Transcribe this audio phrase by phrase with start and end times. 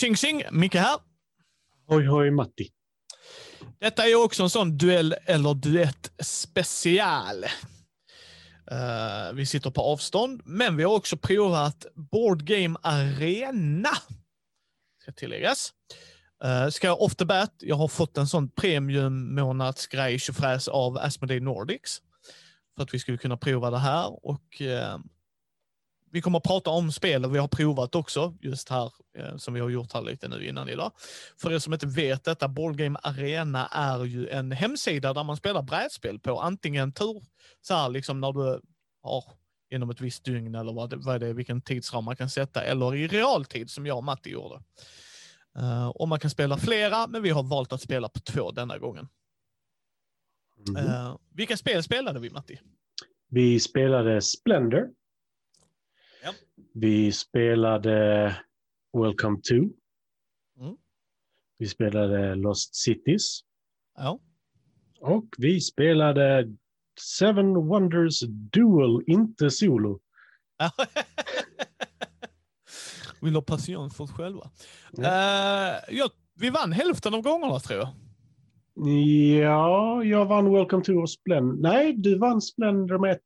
[0.00, 0.98] Tjing tjing, Micke här.
[1.86, 2.68] Hoj hoj Matti.
[3.80, 7.44] Detta är också en sån duell eller duett special.
[8.72, 13.90] Uh, vi sitter på avstånd, men vi har också provat Board Game Arena.
[15.02, 15.72] Ska tilläggas.
[16.44, 21.40] Uh, ska jag off the bat, jag har fått en sån premiummånadsgrej tjofräs av Asmodee
[21.40, 22.02] Nordics.
[22.76, 24.98] För att vi skulle kunna prova det här och uh,
[26.12, 29.60] vi kommer att prata om spel vi har provat också, just här, eh, som vi
[29.60, 30.92] har gjort här lite nu innan idag.
[31.40, 35.36] För er som inte vet detta, Board Game Arena är ju en hemsida där man
[35.36, 37.22] spelar brädspel på, antingen tur,
[37.60, 38.60] så här liksom när du
[39.02, 39.24] har
[39.70, 42.62] inom ett visst dygn eller vad det, vad det är, vilken tidsram man kan sätta,
[42.62, 44.62] eller i realtid som jag och Matti gjorde.
[45.58, 48.78] Uh, och man kan spela flera, men vi har valt att spela på två denna
[48.78, 49.08] gången.
[50.68, 50.86] Mm.
[50.86, 52.60] Uh, vilka spel spelade vi, Matti?
[53.28, 54.88] Vi spelade Splendor.
[56.80, 58.36] Vi spelade
[58.98, 59.54] Welcome to.
[59.54, 60.76] Mm.
[61.58, 63.40] Vi spelade Lost Cities.
[63.96, 64.18] Ja.
[65.00, 66.54] Och vi spelade
[67.18, 70.00] Seven Wonders Duel, inte solo.
[73.20, 74.50] Vill ha passion för oss själva.
[74.92, 75.02] Ja.
[75.02, 77.88] Uh, ja, vi vann hälften av gångerna tror jag.
[79.42, 81.56] Ja, jag vann Welcome to och Splendor.
[81.56, 83.18] Nej, du vann Splendor med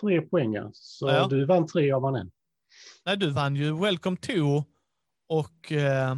[0.00, 0.56] tre poäng.
[0.72, 1.26] Så ja.
[1.30, 2.30] du vann tre, jag vann en.
[3.08, 4.64] Nej, du vann ju Welcome to
[5.28, 5.72] och...
[5.72, 6.16] Uh...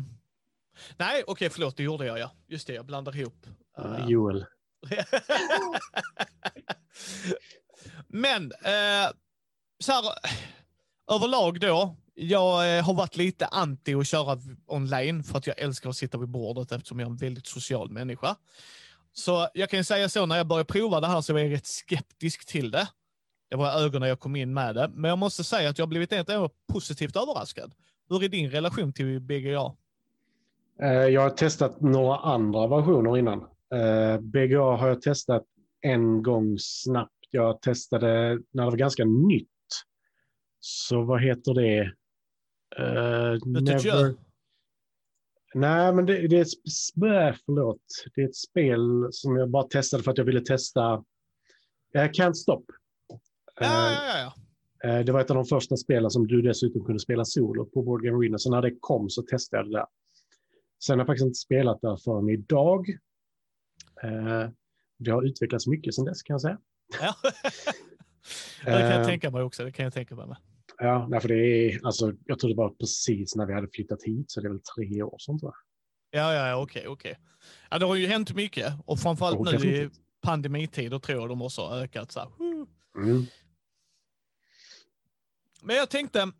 [0.96, 2.30] Nej, okej, okay, förlåt, det gjorde jag ja.
[2.48, 3.46] Just det, jag blandar ihop.
[3.78, 4.08] Uh...
[4.08, 4.46] Joel.
[8.08, 9.10] Men, uh,
[9.78, 10.04] så här,
[11.10, 15.96] överlag då, jag har varit lite anti att köra online för att jag älskar att
[15.96, 18.36] sitta vid bordet eftersom jag är en väldigt social människa.
[19.12, 21.66] Så jag kan säga så, när jag började prova det här så var jag rätt
[21.66, 22.88] skeptisk till det.
[23.50, 24.90] Det var ögonen jag kom in med det.
[24.94, 26.28] Men jag måste säga att jag har blivit ett
[26.72, 27.74] positivt överraskad.
[28.08, 29.72] Hur är din relation till BGA?
[30.82, 33.40] Eh, jag har testat några andra versioner innan.
[33.74, 35.44] Eh, BGA har jag testat
[35.80, 37.12] en gång snabbt.
[37.30, 39.48] Jag testade när det var ganska nytt.
[40.60, 41.92] Så vad heter det?
[42.78, 44.14] Uh, never...
[45.54, 46.48] Nej, men det, det är ett,
[47.46, 47.82] förlåt.
[48.14, 51.04] Det är ett spel som jag bara testade för att jag ville testa.
[51.92, 52.64] Jag can't stop.
[53.60, 54.32] Ja, ja, ja,
[54.82, 55.02] ja.
[55.02, 58.02] Det var ett av de första spelen som du dessutom kunde spela solo på Board
[58.02, 58.38] Game Arena.
[58.38, 59.86] Så när det kom så testade jag det där.
[60.84, 62.86] Sen har jag faktiskt inte spelat där förrän idag.
[64.98, 66.58] Det har utvecklats mycket sedan dess kan jag säga.
[67.00, 67.14] Ja.
[68.64, 69.64] det kan jag tänka mig också.
[69.64, 70.26] Det kan jag tänka mig.
[70.26, 70.36] Med.
[70.78, 74.30] Ja, för det är, alltså, jag tror det var precis när vi hade flyttat hit,
[74.30, 75.52] så det är väl tre år sedan tror
[76.10, 76.20] jag.
[76.20, 77.18] Ja, ja, okej, okej.
[77.70, 79.90] Ja, det har ju hänt mycket och framförallt oh, nu i
[80.22, 82.12] pandemitider tror jag de också har ökat.
[82.12, 82.32] Så
[82.96, 83.26] mm.
[85.62, 86.32] Men jag tänkte,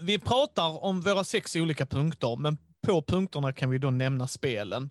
[0.00, 4.90] vi pratar om våra sex olika punkter, men på punkterna kan vi då nämna spelen.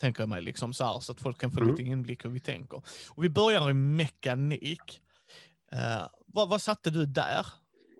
[0.00, 1.70] Tänker jag mig, liksom så, här, så att folk kan få mm.
[1.70, 2.82] lite inblick hur vi tänker.
[3.08, 5.00] Och vi börjar i mekanik.
[5.72, 7.46] Uh, vad, vad satte du där?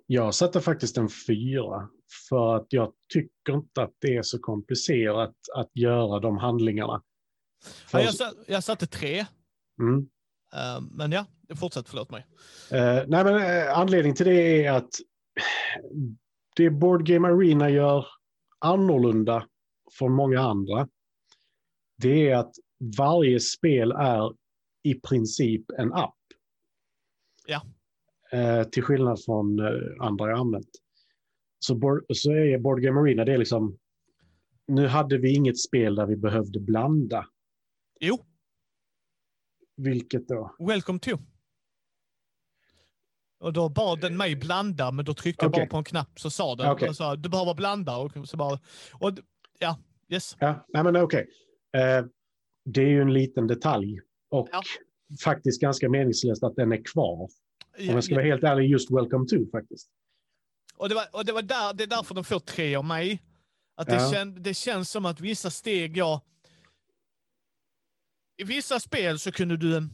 [0.07, 1.89] Jag satte faktiskt en fyra
[2.29, 7.03] för att jag tycker inte att det är så komplicerat att göra de handlingarna.
[7.93, 9.27] Ja, jag, satt, jag satte tre.
[9.81, 9.99] Mm.
[9.99, 12.27] Uh, men ja, fortsätt, förlåt mig.
[12.73, 14.91] Uh, nej, men uh, anledningen till det är att
[16.57, 18.07] det Board Game Arena gör
[18.59, 19.47] annorlunda
[19.93, 20.89] från många andra,
[21.97, 22.55] det är att
[22.99, 24.35] varje spel är
[24.83, 26.17] i princip en app.
[27.47, 27.63] Ja.
[28.33, 30.71] Eh, till skillnad från eh, andra jag använt.
[31.59, 33.79] Så, board, så är Board Game Arena, det är liksom,
[34.67, 37.27] nu hade vi inget spel där vi behövde blanda.
[38.01, 38.27] Jo.
[39.77, 40.57] Vilket då?
[40.59, 41.11] Welcome to.
[43.41, 45.61] Och då bad den mig blanda, men då tryckte okay.
[45.61, 46.71] jag bara på en knapp så sa den.
[46.71, 46.95] Okay.
[46.95, 47.97] Så, du behöver blanda.
[47.97, 48.59] Och så bara,
[48.93, 49.13] och,
[49.59, 49.79] ja,
[50.09, 50.37] yes.
[50.41, 51.27] Ja, nej men okej.
[51.73, 51.83] Okay.
[51.83, 52.05] Eh,
[52.65, 54.01] det är ju en liten detalj
[54.31, 54.63] och ja.
[55.25, 57.29] faktiskt ganska meningslöst att den är kvar.
[57.79, 59.91] Om jag ska vara helt ärlig, just Welcome to faktiskt.
[60.77, 63.23] Och det, var, och det, var där, det är därför de får tre av mig.
[63.77, 64.11] Att det, ja.
[64.13, 66.21] kän, det känns som att vissa steg jag...
[68.37, 69.89] I vissa spel så kunde du,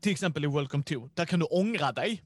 [0.00, 2.22] till exempel i Welcome to, där kan du ångra dig.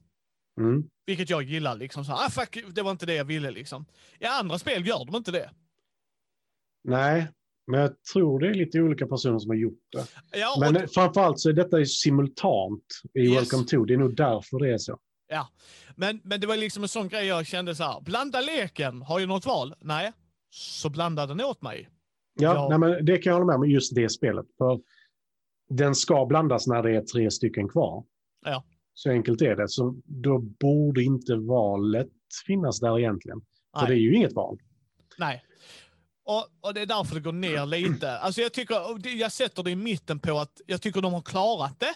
[0.63, 0.89] Mm.
[1.05, 1.75] Vilket jag gillar.
[1.75, 3.51] Liksom så, ah, fuck, det var inte det jag ville.
[3.51, 3.85] Liksom.
[4.19, 5.49] I andra spel gör de inte det.
[6.83, 7.27] Nej,
[7.67, 10.07] men jag tror det är lite olika personer som har gjort det.
[10.31, 10.91] Ja, Men och...
[10.91, 13.37] framförallt så är detta simultant i yes.
[13.37, 13.85] Welcome to.
[13.85, 14.99] Det är nog därför det är så.
[15.27, 15.49] Ja,
[15.95, 18.01] men, men det var liksom en sån grej jag kände så här.
[18.01, 19.01] Blanda leken.
[19.01, 19.75] Har jag något val?
[19.79, 20.11] Nej.
[20.49, 21.89] Så blanda den åt mig.
[22.39, 22.69] Ja, jag...
[22.69, 24.45] nej, men det kan jag hålla med om just det spelet.
[24.57, 24.81] För
[25.69, 28.03] den ska blandas när det är tre stycken kvar.
[28.45, 28.63] Ja.
[28.93, 29.69] Så enkelt är det.
[29.69, 32.07] Så då borde inte valet
[32.47, 33.41] finnas där egentligen.
[33.79, 33.87] För Nej.
[33.87, 34.59] det är ju inget val.
[35.17, 35.43] Nej.
[36.25, 38.17] Och, och det är därför det går ner lite.
[38.17, 41.79] Alltså jag, tycker, jag sätter det i mitten på att jag tycker de har klarat
[41.79, 41.93] det.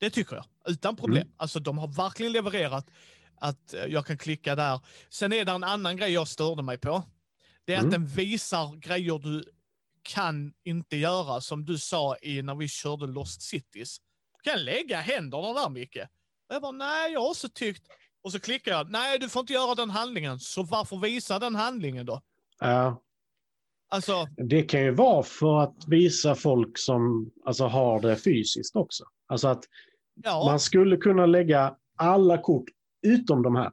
[0.00, 1.28] Det tycker jag, utan problem.
[1.36, 2.90] Alltså de har verkligen levererat
[3.40, 4.80] att jag kan klicka där.
[5.10, 7.02] Sen är det en annan grej jag störde mig på.
[7.64, 7.88] Det är Mm.
[7.88, 9.44] att den visar grejer du
[10.02, 13.96] kan inte göra, som du sa i när vi körde Lost Cities.
[14.42, 15.96] Kan lägga händerna där, Micke.
[16.48, 17.82] Och jag bara, nej, jag har också tyckt.
[18.22, 20.40] Och så klickar jag, nej, du får inte göra den handlingen.
[20.40, 22.20] Så varför visa den handlingen då?
[22.58, 23.02] Ja,
[23.92, 29.04] Alltså, det kan ju vara för att visa folk som alltså, har det fysiskt också.
[29.26, 29.64] Alltså att
[30.14, 30.44] ja.
[30.46, 32.64] man skulle kunna lägga alla kort
[33.02, 33.70] utom de här.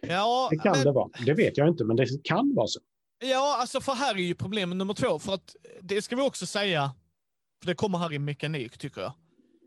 [0.00, 1.08] ja Det kan men- det vara.
[1.26, 2.80] Det vet jag inte, men det kan vara så.
[3.18, 5.18] Ja, alltså för här är ju problem nummer två.
[5.18, 6.90] För att det ska vi också säga,
[7.60, 9.12] för det kommer här i mekanik tycker jag.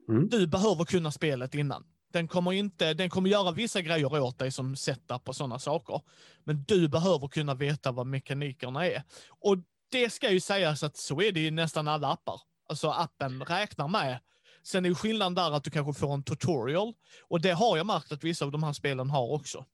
[0.10, 0.30] Mm.
[0.30, 1.84] Du behöver kunna spelet innan.
[2.14, 6.02] Den kommer, inte, den kommer göra vissa grejer åt dig som setup och sådana saker.
[6.44, 9.04] Men du behöver kunna veta vad mekanikerna är.
[9.30, 9.58] Och
[9.92, 12.42] det ska ju sägas att så är det i nästan alla appar.
[12.70, 14.20] Alltså appen räknar med.
[14.64, 16.94] Sen är ju skillnaden där att du kanske får en tutorial.
[17.28, 19.66] Och det har jag märkt att vissa av de här spelen har också.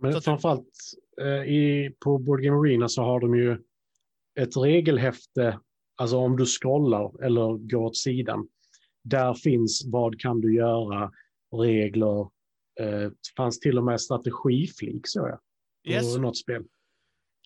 [0.00, 3.58] Men Så framförallt eh, i, på Board Game Arena så har de ju
[4.40, 5.58] ett regelhäfte,
[5.96, 8.48] alltså om du scrollar eller går åt sidan.
[9.04, 11.10] Där finns vad kan du göra,
[11.56, 12.20] regler,
[12.80, 15.38] eh, det fanns till och med strategiflik så jag,
[15.86, 16.16] Yes.
[16.16, 16.62] något spel.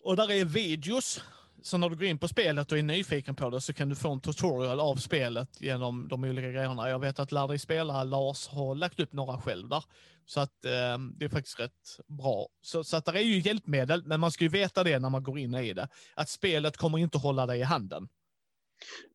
[0.03, 1.21] Och där är videos.
[1.61, 3.95] Så när du går in på spelet och är nyfiken på det så kan du
[3.95, 6.89] få en tutorial av spelet genom de olika grejerna.
[6.89, 9.83] Jag vet att Lär dig spela, Lars, har lagt upp några själv där.
[10.25, 12.47] Så att eh, det är faktiskt rätt bra.
[12.61, 15.23] Så, så att det är ju hjälpmedel, men man ska ju veta det när man
[15.23, 15.87] går in i det.
[16.15, 18.07] Att spelet kommer inte hålla dig i handen.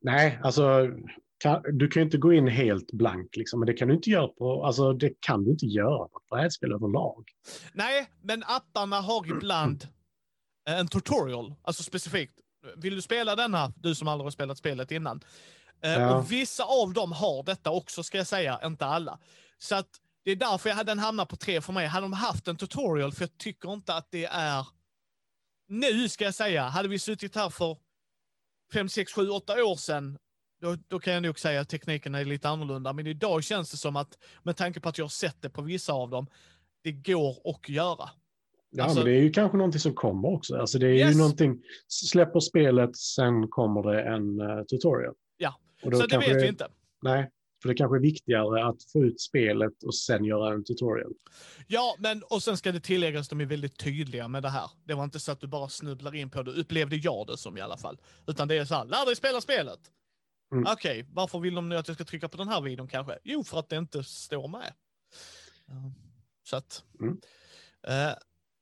[0.02, 0.88] Nej, alltså
[1.38, 4.10] kan, du kan ju inte gå in helt blank, liksom, men det kan du inte
[4.10, 7.24] göra på, alltså det kan du inte göra på ett brädspel överlag.
[7.72, 9.88] Nej, men apparna har ibland
[10.70, 12.34] en tutorial, alltså specifikt.
[12.76, 15.20] Vill du spela denna, du som aldrig har spelat spelet innan?
[15.82, 16.16] Eh, Ja.
[16.16, 19.18] Och vissa av dem har detta också, ska jag säga, inte alla.
[19.58, 19.88] Så att
[20.24, 21.86] det är därför jag hade den hamnat på tre för mig.
[21.86, 24.66] Hade de haft en tutorial, för jag tycker inte att det är...
[25.68, 27.76] Nu ska jag säga, hade vi suttit här för
[28.74, 30.18] fem, sex, sju, åtta år sedan,
[30.60, 32.92] då, då kan jag nog säga att tekniken är lite annorlunda.
[32.92, 35.62] Men idag känns det som att, med tanke på att jag har sett det på
[35.62, 36.26] vissa av dem,
[36.82, 38.10] det går att göra.
[38.70, 40.56] Ja, Alltså- men det är ju kanske någonting som kommer också.
[40.56, 41.14] Alltså det är Yes.
[41.14, 45.14] ju någonting, släpper spelet, sen kommer det en eh, tutorial.
[45.36, 46.68] Ja, Så det vet vi inte.
[47.02, 47.30] Nej,
[47.64, 51.12] för det kanske är viktigare att få ut spelet och sen göra en tutorial.
[51.66, 54.70] Ja, men och sen ska det tilläggas, de är väldigt tydliga med det här.
[54.84, 57.56] Det var inte så att du bara snubblar in på det, upplevde jag det som
[57.56, 58.00] i alla fall.
[58.26, 59.80] Utan det är så här, lär dig spela spelet.
[60.52, 60.64] Mm.
[60.72, 63.18] Okej, varför vill de nu att jag ska trycka på den här videon kanske?
[63.24, 64.72] Jo, för att det inte står med.
[66.42, 66.84] Så att...
[67.00, 67.20] Mm.
[67.86, 68.14] Eh,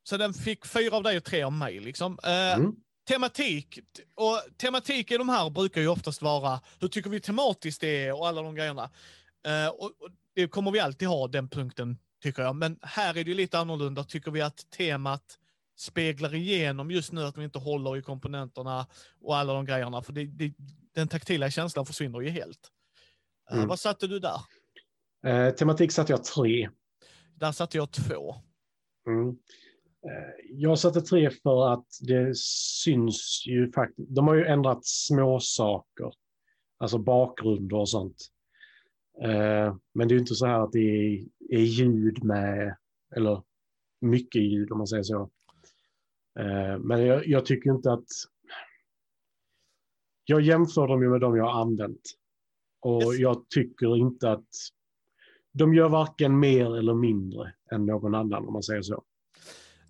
[0.04, 2.18] så den fick fyra av dig och tre av mig liksom.
[2.24, 2.76] Eh, Mm.
[3.08, 3.78] Tematik.
[4.14, 8.12] Och tematik i de här brukar ju oftast vara, hur tycker vi tematiskt det är
[8.12, 8.90] och alla de grejerna.
[9.46, 12.56] Eh, och, och det kommer vi alltid ha, den punkten, tycker jag.
[12.56, 14.04] Men här är det ju lite annorlunda.
[14.04, 15.38] Tycker vi att temat
[15.78, 18.86] speglar igenom just nu att vi inte håller i komponenterna
[19.20, 20.02] och alla de grejerna.
[20.02, 20.54] För det, det,
[20.94, 22.70] den taktila känslan försvinner ju helt.
[23.50, 23.68] Eh, Mm.
[23.68, 24.40] Vad satte du där?
[25.26, 26.68] Eh, tematik satte jag tre.
[27.34, 28.34] Där satte jag två.
[29.06, 29.36] Mm.
[30.10, 32.36] Eh, Jag satte tre för att det
[32.84, 34.08] syns ju faktiskt.
[34.14, 36.12] De har ju ändrat små saker,
[36.78, 38.16] alltså bakgrunder och sånt.
[39.22, 40.78] Eh, Men det är ju inte så här att det
[41.50, 42.76] är, ljud med,
[43.16, 43.42] eller
[44.00, 45.30] mycket ljud om man säger så.
[46.38, 48.06] Eh, Men jag, jag tycker inte att...
[50.24, 52.00] Jag jämför dem ju med de jag har använt.
[52.80, 53.18] Och Yes.
[53.18, 54.48] jag tycker inte att
[55.52, 59.04] de gör varken mer eller mindre än någon annan om man säger så.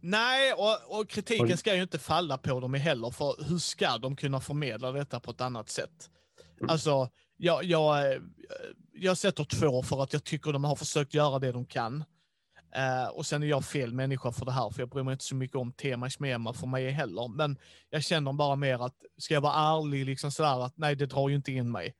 [0.02, 3.98] Nej, och, och kritiken Och- ska ju inte falla på dem heller, för hur ska
[3.98, 6.10] de kunna förmedla detta på ett annat sätt?
[6.60, 6.70] Mm.
[6.70, 8.20] Alltså, jag, jag, eh,
[8.92, 12.04] jag sätter två för att jag tycker de har försökt göra det de kan.
[12.74, 15.24] Eh, och sen är jag fel människa för det här, för jag bryr mig inte
[15.24, 17.28] så mycket om tema smema för mig heller.
[17.28, 17.58] Men
[17.90, 21.28] jag känner bara mer att, ska jag vara ärlig, liksom sådär att nej, det drar
[21.28, 21.94] ju inte in mig.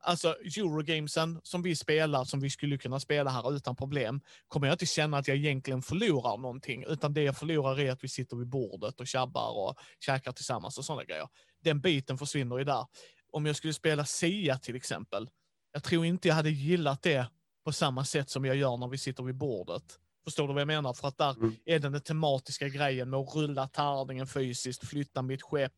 [0.00, 4.74] Alltså Eurogamesen som vi spelar, som vi skulle kunna spela här utan problem, kommer jag
[4.74, 8.36] inte känna att jag egentligen förlorar någonting, utan det jag förlorar är att vi sitter
[8.36, 11.28] vid bordet och tjabbar och käkar tillsammans och sådana grejer.
[11.62, 12.86] Den biten försvinner ju där.
[13.32, 15.28] Om jag skulle spela Sia till exempel,
[15.72, 17.26] jag tror inte jag hade gillat det
[17.64, 19.98] på samma sätt som jag gör när vi sitter vid bordet.
[20.28, 20.92] Förstår du vad jag menar?
[20.94, 21.54] För att där Mm.
[21.64, 25.72] är den, den tematiska grejen med att rulla tärningen fysiskt, flytta mitt skepp,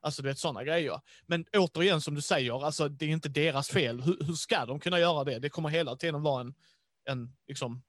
[0.00, 1.00] alltså du vet sådana grejer.
[1.26, 4.00] Men återigen som du säger, alltså det är inte deras fel.
[4.00, 5.38] Hur, hur ska de kunna göra det?
[5.38, 6.54] Det kommer hela tiden vara en,
[7.10, 7.82] en, liksom,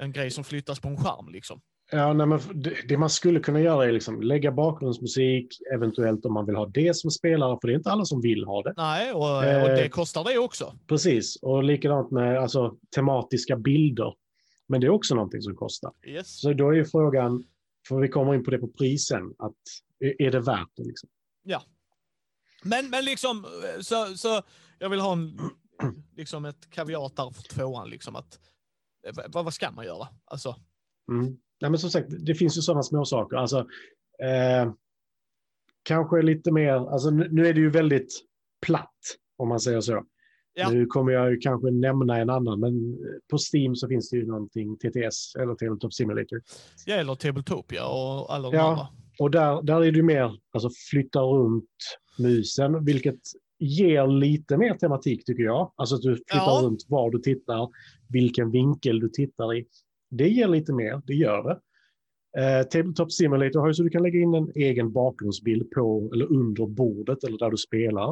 [0.00, 1.28] en grej som flyttas på en skärm.
[1.28, 1.60] Liksom.
[1.92, 2.40] Ja, nej, men
[2.88, 6.96] det, man skulle kunna göra är liksom lägga bakgrundsmusik, eventuellt om man vill ha det
[6.96, 8.74] som spelare, för det är inte alla som vill ha det.
[8.76, 9.76] Nej, och, och Eh.
[9.76, 10.74] det kostar det också.
[10.88, 14.14] Precis, och likadant med alltså, tematiska bilder.
[14.70, 15.92] Men det är också någonting som kostar.
[16.06, 16.40] Yes.
[16.40, 17.44] Så då är ju frågan,
[17.88, 19.56] för vi kommer in på det på prisen, att
[20.18, 20.84] är det värt det?
[20.84, 21.08] Liksom?
[22.62, 23.46] Men, men liksom,
[23.80, 24.42] så, så
[24.78, 25.38] jag vill ha en,
[26.16, 27.90] liksom ett kaviat där för tvåan.
[27.90, 28.40] Liksom att,
[29.06, 30.08] eh, vad, vad ska man göra?
[30.24, 30.56] Alltså,
[31.10, 31.36] Mm.
[31.60, 33.36] Nej, men som sagt, det finns ju sådana små saker.
[33.36, 33.58] Alltså,
[34.22, 34.72] eh,
[35.82, 38.12] kanske lite mer, alltså, nu är det ju väldigt
[38.66, 38.98] platt,
[39.36, 40.04] om man säger så.
[40.60, 40.70] Ja.
[40.70, 42.98] Nu kommer jag kanske nämna en annan, men
[43.30, 46.40] på Steam så finns det ju någonting, TTS eller Tabletop Simulator.
[46.86, 48.70] jag gillar Tabletopia och alla de Ja.
[48.70, 48.86] andra.
[49.18, 51.64] Och där, där är det ju mer, alltså flytta runt
[52.18, 53.20] musen, vilket
[53.58, 55.72] ger lite mer tematik tycker jag.
[55.76, 56.60] Alltså att du flyttar Ja.
[56.64, 57.68] runt var du tittar,
[58.08, 59.66] vilken vinkel du tittar i.
[60.10, 61.58] Det ger lite mer, det gör det.
[62.38, 66.32] Eh, Tabletop Simulator har ju så du kan lägga in en egen bakgrundsbild på eller
[66.32, 68.08] under bordet eller där du spelar.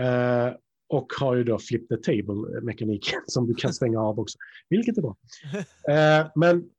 [0.00, 0.54] Eh,
[0.94, 5.02] och har ju då flip the table-mekaniken som du kan stänga av också, vilket är
[5.02, 5.16] bra.
[5.88, 6.70] Eh, men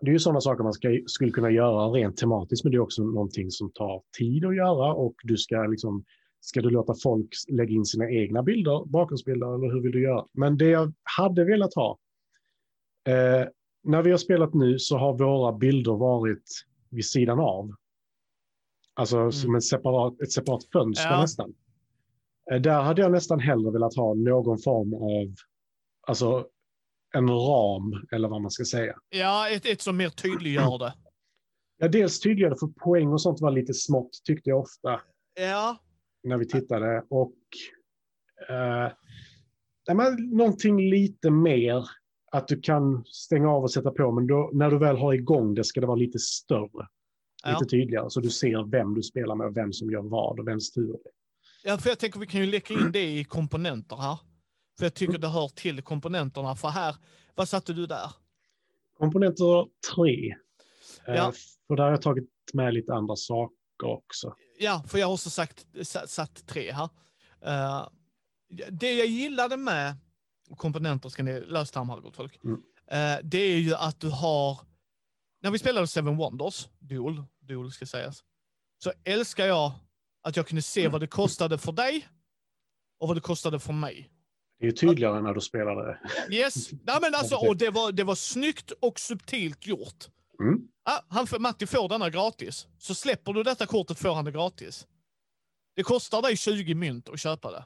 [0.00, 2.80] det är ju sådana saker man ska, skulle kunna göra rent tematiskt, men det är
[2.80, 6.04] också någonting som tar tid att göra och du ska liksom,
[6.40, 10.26] ska du låta folk lägga in sina egna bilder, bakgrundsbilder, eller hur vill du göra?
[10.32, 11.98] Men det jag hade velat ha,
[13.08, 13.48] eh,
[13.84, 16.44] när vi har spelat nu så har våra bilder varit
[16.90, 17.74] vid sidan av.
[18.94, 21.20] Alltså som en separat, ett separat fönster Ja.
[21.20, 21.54] nästan.
[22.50, 25.34] Eh, där hade jag nästan hellre velat ha någon form av,
[26.06, 26.46] alltså
[27.14, 28.94] en ram, eller vad man ska säga.
[29.08, 30.94] Ja, ett, ett som mer tydliggör det.
[31.78, 35.00] Ja, dels tydligare för poäng och sånt var lite smått tyckte jag ofta
[35.34, 35.78] Ja,
[36.22, 37.04] när vi tittade.
[37.08, 37.34] Och
[38.48, 38.92] eh,
[39.88, 41.84] nej, men, någonting lite mer
[42.32, 45.54] att du kan stänga av och sätta på, men då, när du väl har igång
[45.54, 46.88] det ska det vara lite större.
[47.44, 47.50] Ja.
[47.50, 50.48] Lite tydligare, så du ser vem du spelar med och vem som gör vad och
[50.48, 51.21] vems tur det är.
[51.62, 54.18] Ja, för jag tänker vi kan ju lägga in det i komponenter här.
[54.78, 56.56] För jag tycker det hör till komponenterna.
[56.56, 56.96] För här,
[57.34, 58.10] vad satte du där?
[58.98, 60.34] Komponenter 3.
[61.06, 61.32] Eh, Ja.
[61.66, 64.34] För där har jag tagit med lite andra saker också.
[64.58, 65.66] Ja, för jag har också sagt,
[66.06, 66.88] satt, tre här.
[67.44, 67.88] Eh,
[68.70, 69.96] det jag gillade med
[70.56, 72.62] komponenter, ska ni lösa här gott folk, Mm.
[72.86, 74.60] Eh, det är ju att du har,
[75.40, 78.24] när vi spelade Seven Wonders, Duel, Duel ska sägas,
[78.78, 79.72] så älskar jag
[80.22, 82.08] att jag kunde se vad det kostade för dig
[83.00, 84.08] och vad det kostade för mig.
[84.58, 85.98] Det är ju tydligare när du spelar det.
[86.36, 90.08] Yes, Nej, men alltså, och det var, det var snyggt och subtilt gjort.
[90.40, 90.68] Mm.
[90.84, 92.66] Ah, han, får- Matti får denna gratis.
[92.78, 94.86] Så släpper du detta kortet får han det gratis.
[95.76, 97.64] Det kostar dig 20 mynt att köpa det.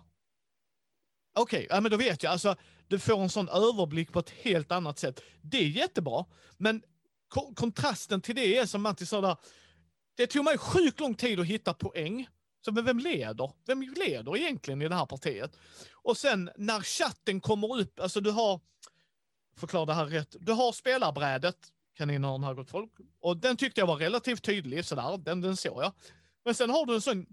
[1.38, 2.32] Okej, ja, men då vet jag.
[2.32, 2.56] Alltså,
[2.88, 5.22] du får en sån överblick på ett helt annat sätt.
[5.42, 6.24] Det är jättebra,
[6.56, 6.82] men
[7.28, 9.36] ko- kontrasten till det är som Matti sa där.
[10.16, 12.28] Det tog mig sjukt lång tid att hitta poäng.
[12.66, 13.52] Så men vem leder?
[13.66, 15.56] Vem leder egentligen i det här partiet?
[15.92, 18.60] Och sen när chatten kommer upp, alltså du har,
[19.56, 21.56] förklara det här rätt, du har spelarbrädet,
[21.96, 25.82] kaninen har gått folk, och den tyckte jag var relativt tydlig, sådär, den, den såg
[25.82, 25.92] jag.
[26.44, 27.26] Men sen har du en sån,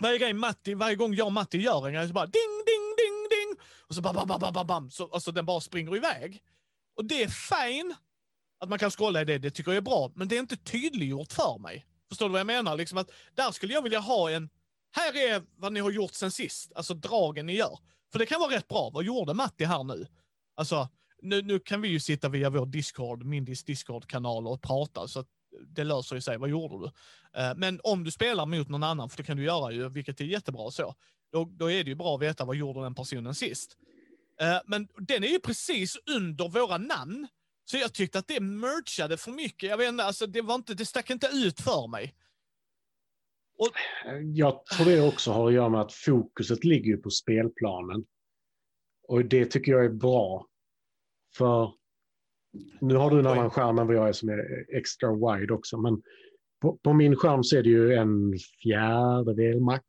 [0.00, 2.94] varje gång Matti, varje gång jag och Matti gör en grej så bara ding, ding,
[2.96, 5.96] ding, ding, och så bam, bam, bam, bam, bam, bam, så alltså den bara springer
[5.96, 6.42] iväg.
[6.96, 7.94] Och det är fine
[8.58, 10.56] att man kan scrolla i det, det tycker jag är bra, men det är inte
[10.56, 11.86] tydliggjort för mig.
[12.10, 12.76] Förstår du vad jag menar?
[12.76, 14.50] Liksom att där skulle jag vilja ha en,
[14.92, 17.78] här är vad ni har gjort sen sist, alltså dragen ni gör.
[18.12, 20.06] För det kan vara rätt bra, vad gjorde Matti här nu?
[20.56, 20.88] Alltså,
[21.22, 25.26] nu, nu kan vi ju sitta via vår Discord, Mindys Discord-kanal och prata, så att
[25.66, 26.38] det löser ju sig.
[26.38, 26.92] Vad gjorde du?
[27.40, 30.20] Eh, men om du spelar mot någon annan, för det kan du göra ju, vilket
[30.20, 30.94] är jättebra så,
[31.32, 33.76] då, då är det ju bra att veta vad gjorde den personen sist.
[34.40, 37.28] Eh, men den är ju precis under våra namn,
[37.70, 39.70] så jag tyckte att det merchade för mycket.
[39.70, 42.14] Jag vet inte, alltså det, var inte, det stack inte ut för mig.
[44.34, 48.04] Jag tror det också har att göra med att fokuset ligger på spelplanen.
[49.08, 50.46] Och det tycker jag är bra.
[51.36, 51.72] För
[52.80, 55.78] nu har du en annan skärm än vad jag är som är extra wide också.
[55.78, 56.02] Men
[56.60, 59.84] på, på min skärm så är det ju en fjärdedel max.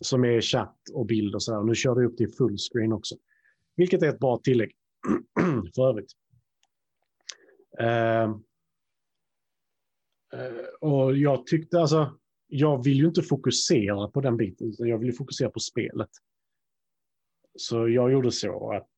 [0.00, 1.62] Som är chatt och bild och sådär.
[1.62, 3.14] Nu kör du upp till fullscreen också.
[3.76, 4.72] Vilket är ett bra tillägg
[5.74, 6.19] för övrigt.
[7.80, 8.22] Eh,
[10.32, 14.98] eh, och jag tyckte alltså, jag vill ju inte fokusera på den biten, utan jag
[14.98, 16.08] vill ju fokusera på spelet.
[17.58, 18.88] Så jag gjorde så att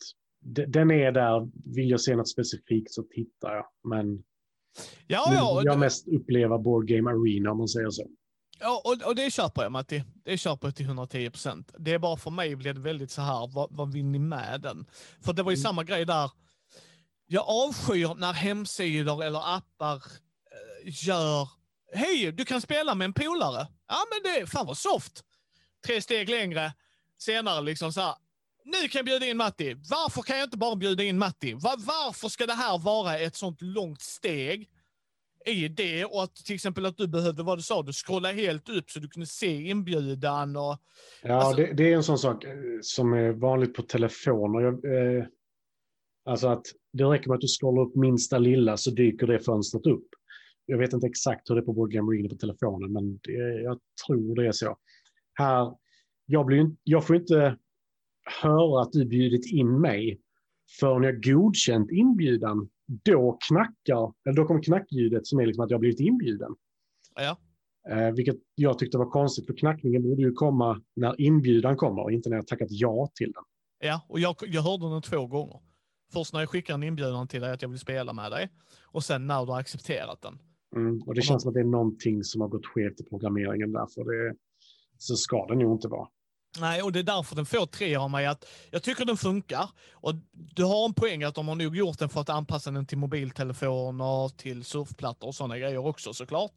[0.40, 3.66] de- den är där, vill jag se något specifikt så tittar jag.
[3.84, 4.22] Men
[5.06, 8.06] Ja, ja, jag mest uppleva Board Game Arena om man säger så.
[8.60, 10.04] Ja, och, och det köper jag Matti.
[10.24, 11.74] Det köper jag till 110 procent.
[11.78, 14.60] Det är bara för mig blev det väldigt så här, vad, vad vill ni med
[14.60, 14.86] den?
[15.20, 15.62] För det var ju Mm.
[15.62, 16.30] samma grej där.
[17.32, 21.48] Jag avskyr när hemsidor eller appar eh, gör
[21.94, 23.66] Hej, du kan spela med en polare.
[23.88, 25.24] Ja, men det, fan vad soft.
[25.86, 26.72] Tre steg längre
[27.18, 28.14] senare liksom så här.
[28.64, 29.74] Nu kan jag bjuda in Matti.
[29.74, 31.54] Varför kan jag inte bara bjuda in Matti?
[31.54, 34.68] Var, varför ska det här vara ett sånt långt steg
[35.46, 36.04] i det?
[36.04, 38.98] Och att till exempel att du behövde, vad du sa, du scrolla helt upp så
[38.98, 40.78] du kunde se inbjudan och...
[41.22, 44.60] Ja, Alltså- det, det är en sån sak eh, som är vanligt på telefoner.
[44.60, 44.74] Jag,
[45.18, 45.24] eh,
[46.24, 49.87] alltså att det räcker med att du scrollar upp minsta lilla så dyker det fönstret
[49.87, 50.08] upp.
[50.66, 53.62] Jag vet inte exakt hur det är på Board Game Arena på telefonen, men det,
[53.62, 54.76] jag tror det är så.
[55.34, 55.75] Här,
[56.26, 57.58] jag, blir, jag får inte
[58.42, 60.20] höra att du bjudit in mig
[60.80, 62.68] förrän jag godkänt inbjudan.
[62.87, 66.54] Då knackar, eller då kommer knackljudet som är liksom att jag blivit inbjuden.
[67.14, 67.38] Ja.
[67.90, 72.28] Eh, vilket jag tyckte var konstigt, för knackningen borde ju komma när inbjudan kommer, inte
[72.28, 73.42] när jag tackat ja till den.
[73.78, 75.61] Ja, och jag, jag hörde den två gånger.
[76.12, 78.49] Först när jag skickar en inbjudan till dig att jag vill spela med dig
[78.85, 80.38] och sen när du har accepterat den.
[80.76, 83.04] Mm, och det Och känns som att det är någonting som har gått skevt i
[83.04, 84.37] programmeringen där, för det,
[84.99, 86.09] så ska det nog inte vara.
[86.61, 88.26] Nej, och det är därför den får tre av mig.
[88.26, 89.71] Att jag tycker den funkar.
[89.92, 92.87] Och du har en poäng att de har nog gjort den för att anpassa den
[92.87, 96.52] till mobiltelefoner, till surfplattor och sådana grejer också såklart.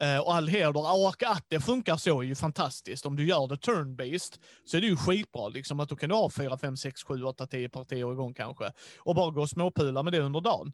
[0.00, 3.06] Eh, och all heder, och att det funkar så är ju fantastiskt.
[3.06, 5.48] Om du gör det turn-based så är det ju skitbra.
[5.48, 8.72] Liksom, att då kan du ha 4, 5, 6, 7, 8, 10 partier igång kanske.
[8.98, 10.72] Och bara gå och småpula med det under dagen.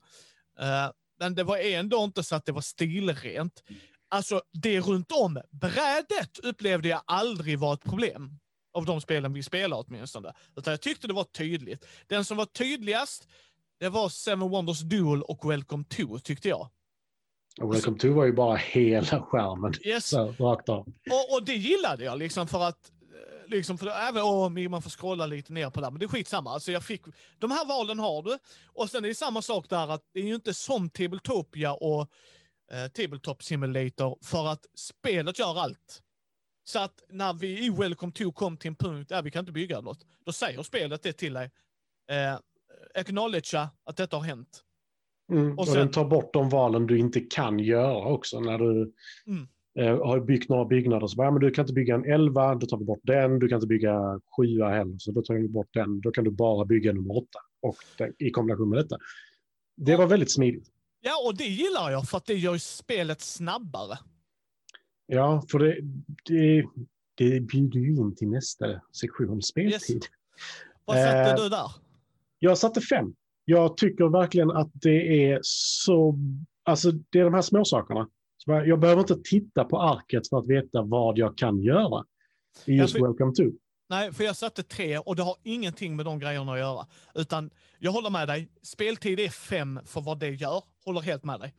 [0.61, 3.63] Eh, men det var ändå inte så att det var stilrent.
[4.11, 8.39] Alltså det runt om brädet upplevde jag aldrig var ett problem
[8.73, 10.33] av de spelen vi spelade åtminstone.
[10.57, 11.87] Utan jag tyckte det var tydligt.
[12.07, 13.29] Den som var tydligast,
[13.81, 16.69] det var Seven Wonders Duel och Welcome to, tyckte jag.
[17.61, 20.09] Och Welcome to var ju bara hela skärmen, Yes.
[20.09, 20.81] så, rakt av.
[21.11, 24.91] Och, och det gillade jag, liksom för att eh, Liksom för även om man får
[24.91, 26.51] scrolla lite ner på det, men det är skitsamma.
[26.51, 27.03] Alltså jag fick,
[27.39, 28.39] de här valen har du.
[28.67, 32.01] Och sen är det samma sak där att det är ju inte som Tabletopia och
[32.73, 36.03] eh, Tabletop Simulator för att spelet gör allt.
[36.65, 39.53] Så att när vi i Welcome to kom till en punkt där vi kan inte
[39.53, 41.51] bygga något, då säger spelet det till dig.
[42.11, 42.39] Eh,
[43.01, 44.61] acknowledgea att detta har hänt.
[45.33, 45.53] Mm.
[45.53, 48.41] Och Och, sen- den tar bort de valen du inte kan göra också.
[48.41, 48.93] När du
[49.27, 49.49] Mm.
[49.79, 52.55] eh, har byggt några byggnader så bara, ja, men du kan inte bygga en 11,
[52.55, 53.39] då tar vi bort den.
[53.39, 56.01] Du kan inte bygga 7 heller, så då tar vi bort den.
[56.01, 57.27] Då kan du bara bygga nummer 8
[57.63, 58.97] och den, i kombination med detta.
[59.77, 60.69] Det var väldigt smidigt.
[61.01, 63.99] Ja, och det gillar jag för att det gör spelet snabbare.
[65.13, 65.79] Ja, för det,
[66.25, 66.65] det,
[67.15, 68.67] det bjuder ju in till nästa
[69.01, 70.05] sektion speltid.
[70.85, 71.71] Vad satte Eh, du där?
[72.39, 73.15] Jag satte fem.
[73.45, 76.19] Jag tycker verkligen att det är så...
[76.63, 78.09] Alltså det är de här småsakerna.
[78.47, 82.05] Jag- behöver inte titta på arket för att veta vad jag kan göra.
[82.65, 83.57] I just Ja, för- Welcome to.
[83.89, 86.87] Nej, för jag satte tre och det har ingenting med de grejerna att göra.
[87.15, 88.49] Utan jag håller med dig.
[88.63, 90.63] Speltid är fem för vad det gör.
[90.85, 91.55] Håller helt med dig.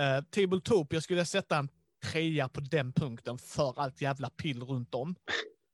[0.00, 1.68] Uh, skulle jag sätta en
[2.12, 5.14] trea på den punkten för allt jävla pill runt om.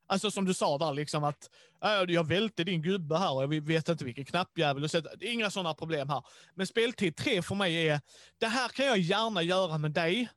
[0.06, 1.50] Alltså som du sa där, liksom att
[1.84, 4.82] äh, jag välte din gubbe här och jag vet inte vilken knappjävel.
[4.82, 6.24] Det är inga sådana problem här.
[6.54, 8.00] Men speltid tre för mig är,
[8.38, 10.28] det här kan jag gärna göra med dig.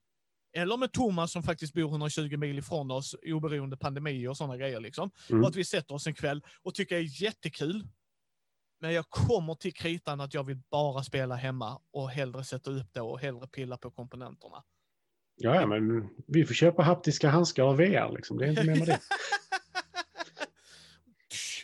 [0.54, 4.80] Eller med Thomas som faktiskt bor 120 mil ifrån oss, oberoende pandemi och sådana grejer.
[4.80, 5.12] Liksom.
[5.30, 5.42] Mm.
[5.42, 7.88] Och att vi sätter oss en kväll och tycker det är jättekul.
[8.82, 12.94] Men jag kommer till kritan att jag vill bara spela hemma och hellre sätta upp
[12.94, 14.64] det och hellre pilla på komponenterna.
[15.36, 18.16] Ja, men vi får köpa haptiska handskar och VR.
[18.16, 18.38] Liksom.
[18.38, 19.00] Det är inte mer med det.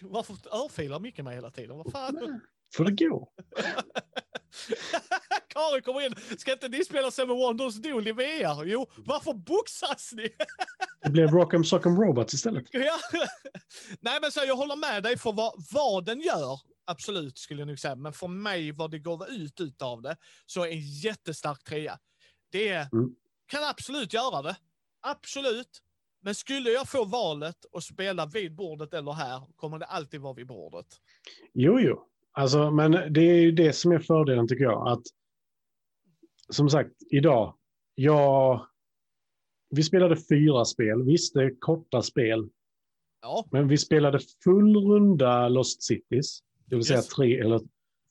[0.01, 1.77] Varför örfilar Micke mig hela tiden?
[1.77, 2.41] Vad fan?
[2.75, 3.31] Får det gå?
[5.47, 6.15] Karin kommer in.
[6.37, 8.63] Ska inte ni spela Seven Wonders Duel i VR?
[8.65, 10.29] Jo, varför boxas ni?
[11.03, 12.65] Det blev Rock'em Sock'em Robots istället.
[12.71, 12.99] Ja.
[13.99, 16.59] Nej, men så jag håller med dig för vad, vad den gör.
[16.85, 17.95] Absolut, skulle jag nog säga.
[17.95, 21.97] Men för mig, vad det går ut utav det, så är en jättestark trea.
[22.51, 23.15] Det Mm.
[23.51, 24.57] Kan absolut göra det.
[25.01, 25.81] Absolut.
[26.23, 30.33] Men skulle jag få valet att spela vid bordet eller här, kommer det alltid vara
[30.33, 30.85] vid bordet.
[31.53, 32.07] Jo, jo.
[32.31, 34.87] Alltså, men det är ju det som är fördelen tycker jag.
[34.87, 35.03] Att,
[36.49, 37.57] som sagt, idag,
[37.95, 38.65] jag,
[39.69, 41.03] vi spelade fyra spel.
[41.03, 42.49] Visst, det är korta spel.
[43.21, 46.39] Ja, Men vi spelade full runda Lost Cities.
[46.65, 47.07] Det vill säga Yes.
[47.07, 47.61] tre, eller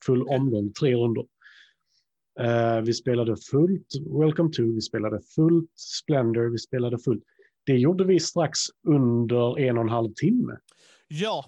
[0.07, 1.27] full omgång, tre rundor.
[2.41, 3.87] Eh, vi spelade fullt
[4.21, 7.23] Welcome to, vi spelade fullt Splendor, vi spelade fullt.
[7.67, 10.57] Det gjorde vi strax under en och en halv timme.
[11.09, 11.45] ja.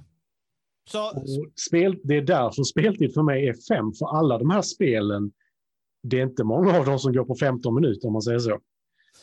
[0.90, 4.62] Så, Och spel, det är därför speltid för mig är fem, för alla de här
[4.62, 5.32] spelen,
[6.02, 8.60] det är inte många av dem som går på 15 minuter om man säger så.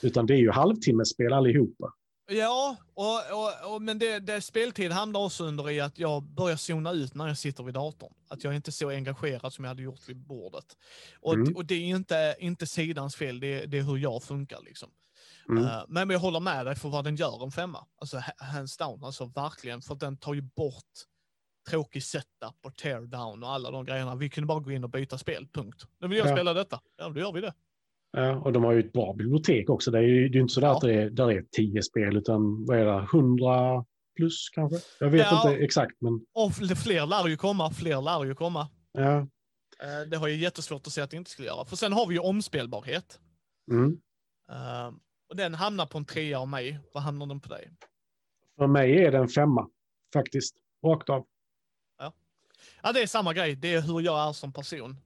[0.02, 1.94] Utan det är ju halvtimmesspel allihopa.
[2.30, 6.58] Ja, och, och, och, men det, det speltid hamnar också under i att jag börjar
[6.58, 8.14] zona ut när jag sitter vid datorn.
[8.30, 10.66] Att jag inte är så engagerad som jag hade gjort vid bordet.
[11.20, 11.56] Och, Mm.
[11.56, 14.60] och det är inte, inte sidans fel, det, är- det är hur jag funkar.
[14.62, 14.90] Liksom.
[15.50, 15.66] Mm.
[15.66, 17.86] Eh, men jag håller med dig för vad den gör en femma.
[18.02, 19.82] Alltså ha- hands down, alltså verkligen.
[19.82, 20.84] För den tar ju bort
[21.70, 24.16] tråkig setup och tear down och alla de grejerna.
[24.16, 25.86] Vi kunde bara gå in och byta spel, punkt.
[26.00, 26.36] Nu vill jag Ja.
[26.36, 26.82] spela detta.
[26.98, 27.54] Ja, då gör vi det.
[28.12, 29.92] Ja, och de har ju ett bra bibliotek också.
[29.92, 30.76] Det är ju det är inte så Ja.
[30.76, 34.78] att det är, där är tio spel, utan vad är det, 100 plus kanske?
[35.00, 35.50] Jag vet Ja.
[35.52, 38.68] inte exakt, men Och fl- fler lär ju komma, fler lär ju komma.
[38.92, 39.18] ja.
[39.84, 41.66] Eh, Det har jag jättesvårt att se att det inte skulle göra.
[41.66, 43.20] För sen har vi ju omspelbarhet.
[43.72, 43.98] Mm.
[44.52, 44.94] Eh,
[45.30, 46.80] och den hamnar på en trea av mig.
[46.94, 47.72] Vad hamnar den på dig?
[48.58, 49.70] För mig är det en femma,
[50.14, 50.56] faktiskt.
[50.86, 51.26] Rakt av.
[52.84, 53.56] Ja, det är samma grej.
[53.56, 54.98] Det är hur jag är som person.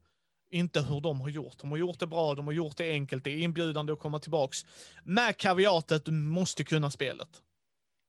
[0.53, 1.57] Inte hur de har gjort.
[1.57, 4.19] De har gjort det bra, de har gjort det enkelt, det är inbjudande att komma
[4.19, 4.65] tillbaks.
[5.03, 7.41] Med kaviatet, du måste kunna spelet.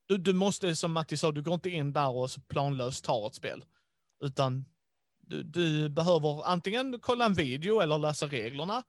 [0.06, 3.34] Du, du måste, som Matti sa, du går inte in där och planlöst tar ett
[3.34, 3.64] spel.
[4.20, 4.64] Utan
[5.20, 8.82] du, du behöver antingen kolla en video eller läsa reglerna.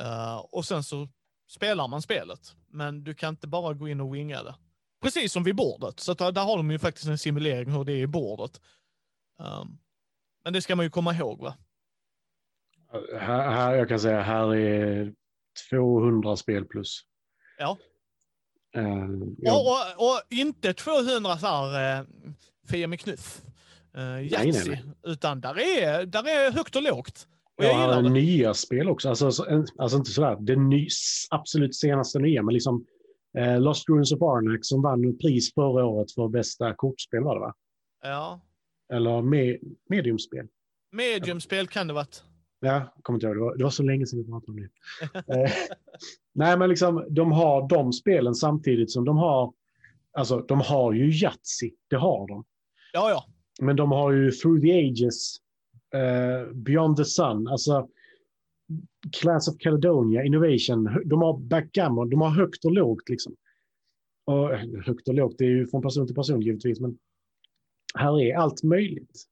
[0.00, 1.08] Uh, och sen så
[1.48, 2.56] spelar man spelet.
[2.68, 4.54] Men du kan inte bara gå in och winga det.
[5.02, 6.00] Precis som vid bordet.
[6.00, 8.60] Så där där har de ju faktiskt en simulering hur det är i bordet.
[9.38, 9.78] Um,
[10.44, 11.54] men det ska man ju komma ihåg va?
[13.20, 15.12] Här, här, jag kan säga här är
[15.70, 17.00] 200 spel plus.
[17.58, 17.76] Ja.
[18.76, 19.52] Eh, ja.
[19.54, 22.04] Och, och, och inte 200 så här, eh,
[22.70, 23.42] Fia med knuff.
[23.96, 24.76] Uh, nej, Yatzy.
[25.06, 27.26] Utan där är, där är högt och lågt.
[27.56, 28.08] Och jag Ja, gillar det.
[28.10, 29.08] nya spel också.
[29.08, 29.26] Alltså,
[29.78, 30.88] alltså inte sådär, det ny,
[31.30, 32.86] absolut senaste nya, men liksom
[33.38, 37.40] eh, Lost Ruins of Arnak som vann pris förra året för bästa kortspel var det
[37.40, 37.54] va?
[38.02, 38.40] Ja.
[38.92, 40.46] Eller me, mediumspel.
[40.92, 42.22] Mediumspel kan det varit.
[42.60, 44.68] Ja, kommer inte ihåg, det var, det var så länge sedan vi pratade om det.
[45.42, 45.50] eh,
[46.32, 49.52] nej, men liksom de har de spelen samtidigt som de har,
[50.12, 52.44] alltså de har ju Yatzy, det har de.
[52.92, 53.24] Ja, ja.
[53.60, 55.36] Men de har ju Through the Ages,
[55.94, 57.88] eh, Beyond the Sun, alltså
[59.20, 63.36] Class of Caledonia, Innovation, de har backgammon, de har högt och lågt liksom.
[64.24, 66.98] Och, eh, högt och lågt, det är ju från person till person givetvis, men
[67.94, 69.24] här är allt möjligt.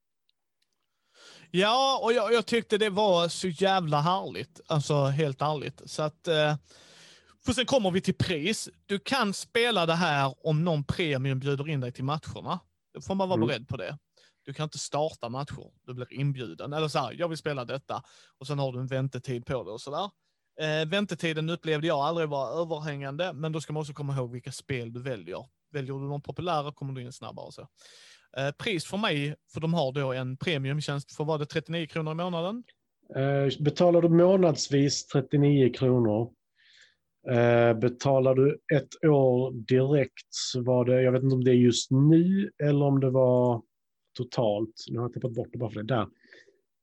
[1.50, 4.60] Ja, och jag, jag tyckte det var så jävla härligt.
[4.66, 5.82] Alltså helt ärligt.
[5.86, 6.28] Så att...
[6.28, 6.56] Eh,
[7.46, 8.68] för sen kommer vi till pris.
[8.86, 12.60] Du kan spela det här om någon premium bjuder in dig till matcherna.
[12.94, 13.48] Då får man vara Mm.
[13.48, 13.98] beredd på det.
[14.44, 15.70] Du kan inte starta matcher.
[15.86, 16.72] Du blir inbjuden.
[16.72, 18.02] Eller så här, jag vill spela detta.
[18.38, 20.10] Och sen har du en väntetid på det och sådär.
[20.60, 24.52] Eh, väntetiden upplevde jag aldrig var överhängande, men då ska man också komma ihåg vilka
[24.52, 25.44] spel du väljer.
[25.72, 27.46] Väljer du de populära kommer du in snabbare.
[27.46, 27.68] och Så.
[28.38, 32.12] Eh, pris för mig, för de har då en premiumtjänst för vad det 39 kronor
[32.12, 32.62] i månaden?
[33.16, 36.30] Eh, betalar du månadsvis 39 kronor,
[37.30, 41.54] eh, betalar du ett år direkt så var det, jag vet inte om det är
[41.54, 43.62] just nu eller om det var
[44.18, 46.06] totalt, nu har jag tappat bort det bara för det, där.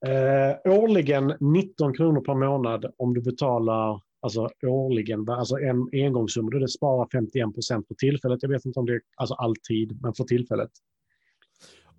[0.06, 6.58] Eh, årligen 19 kronor per månad om du betalar alltså årligen, alltså en engångssumma, då
[6.58, 8.44] är det sparar 51 procent för tillfället.
[8.44, 10.72] Jag vet inte om det är alltså alltid, men för tillfället.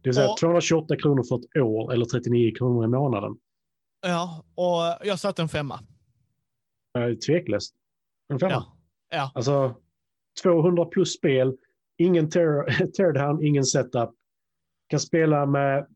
[0.04, 3.36] Det vill säga Och- 228 kronor för ett år eller 39 kronor i månaden.
[4.06, 5.80] Ja, och jag satte en femma.
[7.26, 7.74] Tveklöst.
[8.28, 8.52] En femma.
[8.52, 8.66] Ja.
[9.10, 9.74] Ja, Alltså
[10.42, 11.56] 200 plus spel,
[11.98, 14.10] ingen tear, teardown, ingen setup.
[14.88, 15.86] Kan spela med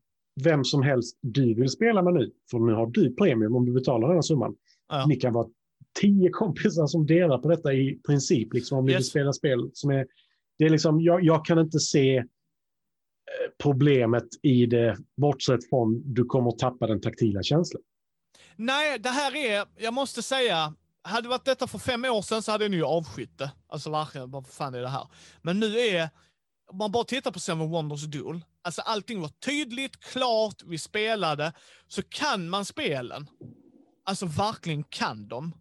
[0.43, 2.31] vem som helst du vill spela med nu.
[2.51, 4.55] För nu har du premium om du betalar den här summan.
[4.89, 5.05] ja.
[5.07, 5.47] Ni kan vara
[6.01, 9.07] tio kompisar som delar på detta i princip, liksom, om ni vill Yes.
[9.09, 9.69] spela spel.
[9.73, 10.07] Som är,
[10.57, 12.23] det är liksom, jag, jag kan inte se
[13.63, 17.81] problemet i det, bortsett från du kommer tappa den taktila känslan.
[18.55, 22.41] Nej, det här är, jag måste säga, hade det varit detta för fem år sedan
[22.41, 23.51] så hade jag nu avskytt det.
[23.67, 25.07] Alltså verkligen, vad fan är det här?
[25.41, 26.09] Men nu är,
[26.71, 31.53] om man bara tittar på Seven Wonders Duel, alltså allting var tydligt, klart, vi spelade,
[31.87, 33.27] så kan man spelen.
[34.05, 35.55] Alltså verkligen kan dem.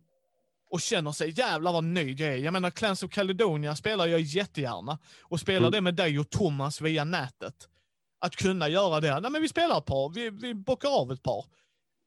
[0.70, 2.36] Och känner sig, jävlar vad nöjd jag är.
[2.36, 4.98] Jag menar, Clans of Caledonia spelar jag jättegärna.
[5.22, 5.70] Och spelar Mm.
[5.72, 7.68] det med dig och Thomas via nätet.
[8.20, 9.20] Att kunna göra det.
[9.20, 11.44] Nej men vi spelar ett par, vi, vi bockar av ett par.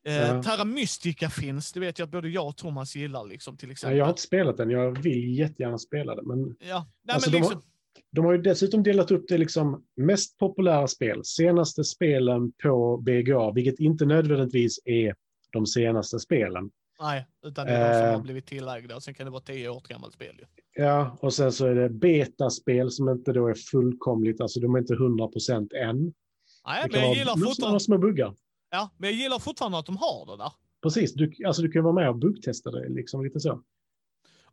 [0.07, 0.43] Eh, Ja.
[0.43, 3.97] Terra Mystica finns, det vet jag att både jag och Thomas gillar liksom till exempel.
[3.97, 6.21] Jag har inte spelat den, jag vill jättegärna spela det.
[6.23, 7.67] Men Ja, nej Alltså, men de har- liksom,
[8.11, 13.51] De har ju dessutom delat upp det liksom mest populära spel, senaste spelen på BGA,
[13.51, 15.15] vilket inte nödvändigtvis är
[15.51, 16.71] de senaste spelen.
[17.01, 18.15] nej, utan det är de som Eh.
[18.15, 20.45] har blivit tillagda och sen kan det vara tio år gammalt spel ju.
[20.73, 24.79] Ja, och sen så är det betaspel som inte då är fullkomligt, alltså de är
[24.79, 26.13] inte 100% än.
[26.65, 28.35] Nej, Det men jag gillar fortfarande, små buggar.
[28.71, 30.51] ja, men jag gillar fortfarande att de har det där.
[30.83, 33.51] Precis, du, alltså du kan vara med och buggtesta det liksom lite så.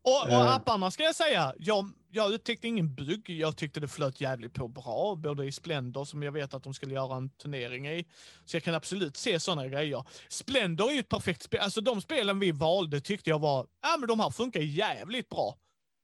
[0.03, 0.55] Och, och Eh.
[0.57, 3.31] apparna ska jag säga, jag, jag upptäckte ingen bugg.
[3.31, 6.75] Jag tyckte det flöt jävligt på bra, både i Splendor som jag vet att de
[6.75, 8.05] skulle göra en turnering i.
[8.45, 10.05] Så jag kan absolut se sådana grejer.
[10.29, 11.61] Splendor är ju ett perfekt spel.
[11.61, 15.55] Alltså de spelen vi valde tyckte jag var, ja men de här funkar jävligt bra.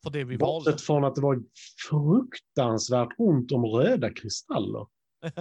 [0.05, 0.71] För det vi valde.
[0.71, 1.43] Bortsett från att det var
[1.89, 4.87] fruktansvärt ont om röda kristaller.
[5.23, 5.33] Nej,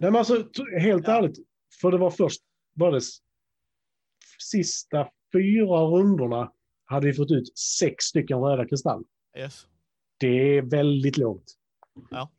[0.00, 0.34] men alltså,
[0.80, 1.12] helt Ja.
[1.18, 1.38] ärligt,
[1.80, 2.40] för det var först,
[2.74, 3.00] var det
[4.50, 6.52] sista fyra rundorna
[6.84, 9.04] hade vi fått ut sex stycken röda kristaller.
[9.38, 9.66] Yes.
[10.18, 11.54] Det är väldigt lågt.
[12.10, 12.32] Ja.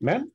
[0.00, 0.30] Men,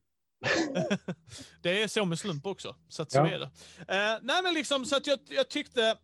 [1.61, 2.75] det är så med slump också.
[2.87, 3.27] Så att så Ja.
[3.29, 3.45] är det.
[3.79, 5.97] Eh, nej men liksom så att jag, jag tyckte...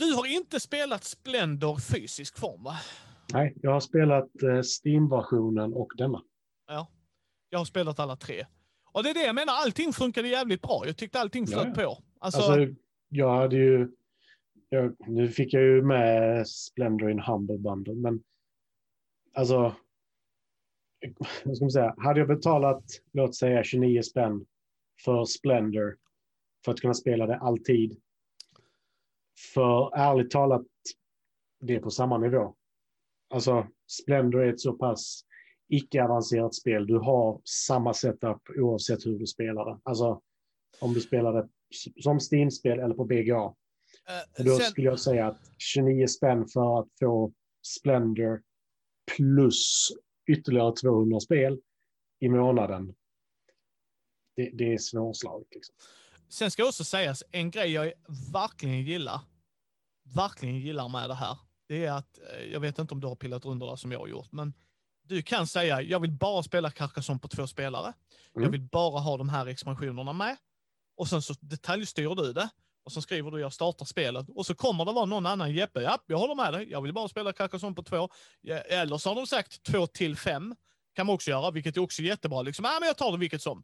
[0.00, 2.74] Du har inte spelat Splendor fysisk form va?
[3.32, 6.22] nej, jag har spelat eh, Steam-versionen och denna.
[6.66, 6.88] Ja.
[7.50, 8.46] Jag har spelat alla tre.
[8.92, 10.82] Och det är det jag menar, allting funkade jävligt bra.
[10.86, 11.98] Jag tyckte allting Ja, flöt på.
[12.18, 12.74] Alltså, Alltså,
[13.08, 13.90] jag hade ju...
[14.68, 18.22] Jag, nu fick jag ju med Splendor in Humble Bundle, men
[19.34, 19.74] alltså...
[21.44, 21.94] Vad ska man säga?
[21.98, 24.46] Hade jag betalat, låt säga 29 spänn
[25.04, 25.96] för Splendor
[26.64, 28.00] för att kunna spela det alltid.
[29.54, 30.66] För ärligt talat,
[31.60, 32.54] det är på samma nivå.
[33.34, 35.24] Alltså, Splendor är ett så pass
[35.68, 36.86] icke-avancerat spel.
[36.86, 39.80] Du har samma setup oavsett hur du spelar det.
[39.82, 40.22] Alltså,
[40.80, 41.48] om du spelar det
[42.02, 43.40] som Steam-spel eller på BGA.
[43.40, 43.56] Och
[44.38, 48.42] eh, då sen, skulle jag säga att 29 spänn för att få Splendor
[49.16, 49.88] plus
[50.30, 51.60] ytterligare 200 spel
[52.20, 52.94] i månaden.
[54.36, 55.48] Det, det är svårslaget.
[55.54, 55.74] Liksom.
[56.28, 57.92] sen ska också sägas, en grej jag
[58.32, 59.20] verkligen gillar,
[60.14, 63.14] verkligen gillar med det här, det är att, eh, jag vet inte om du har
[63.16, 64.54] pillat det som jag har gjort, men
[65.02, 67.92] du kan säga, jag vill bara spela Carcassonne på två spelare.
[68.32, 68.50] Jag Mm.
[68.52, 70.36] vill bara ha de här expansionerna med.
[70.96, 72.48] Och sen så detaljstyr du det.
[72.84, 74.26] Och så skriver du jag startar spelet.
[74.28, 75.82] Och så kommer det vara någon annan Jeppe.
[75.82, 76.70] Ja, jag håller med dig.
[76.70, 78.08] Jag vill bara spela Carcassonne på två.
[78.68, 80.54] Eller så har de sagt två till fem.
[80.94, 82.42] Kan man också göra, vilket är också jättebra.
[82.42, 83.62] Liksom, ja, men jag tar det vilket som.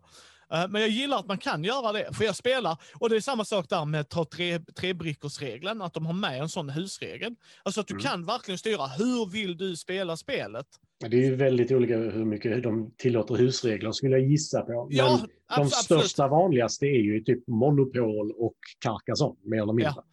[0.53, 2.15] Eh, men jag gillar att man kan göra det.
[2.17, 5.95] För jag spelar, och det är samma sak där med ta tre, tre brickors-regeln, att
[5.95, 7.35] de har med en sån husregel.
[7.63, 8.03] Alltså att du Mm.
[8.03, 10.67] kan verkligen styra, hur vill du spela spelet?
[11.01, 14.87] Det är ju väldigt olika hur mycket de tillåter husregler skulle jag gissa på.
[14.89, 16.03] Men Ja, de abs- absolut.
[16.05, 19.93] största vanligaste är ju typ Monopol och Carcassonne, mer eller mindre.
[19.97, 20.05] Ja.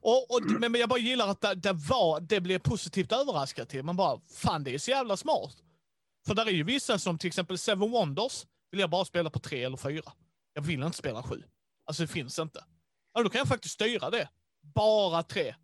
[0.00, 3.82] Och, och, men jag bara gillar att det, det, var, det blev positivt överraskad till.
[3.82, 5.56] Man bara, fan det är så jävla smart.
[6.26, 8.44] För där är ju vissa som till exempel Seven Wonders,
[8.74, 10.12] vill jag bara spela på tre eller fyra.
[10.52, 11.42] Jag vill inte spela sju.
[11.84, 12.64] Alltså det finns inte.
[13.14, 14.28] Ja, då kan jag faktiskt styra det.
[14.74, 15.54] Bara tre.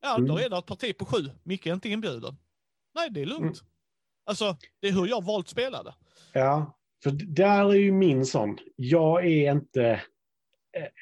[0.00, 0.36] Ja, då Mm.
[0.44, 1.18] är det ett parti på sju.
[1.42, 2.36] Micke är inte inbjuden.
[2.94, 3.60] Nej, det är lugnt.
[3.60, 3.70] Mm.
[4.24, 5.94] Alltså, det är hur jag valt spela det.
[6.32, 8.58] Ja, för där är ju min sån.
[8.76, 10.02] Jag är inte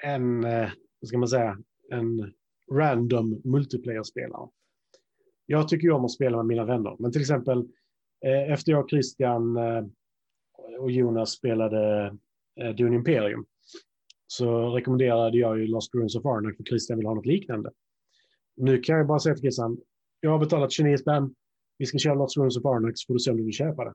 [0.05, 0.71] en, eh,
[1.01, 1.59] vad ska man säga,
[1.91, 2.35] en
[2.73, 4.49] random multiplayer-spelare.
[5.47, 7.59] Jag tycker ju om att spela med mina vänner, men till exempel
[8.27, 9.85] eh, efter jag, Christian eh,
[10.81, 12.07] och Jonas spelade
[12.61, 13.47] eh, Dune Imperium
[14.27, 17.71] så rekommenderade jag ju Lost Ruins of Arnak för Christian vill ha något liknande.
[18.57, 19.79] Nu kan jag bara säga till Christian,
[20.21, 21.35] jag har betalat 29 spänn,
[21.79, 23.85] vi ska köra Lost Ruins of Arnak så får du se om du vill köpa
[23.85, 23.95] det.